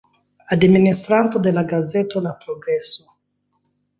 [0.53, 3.13] Administranto de la gazeto La Progreso.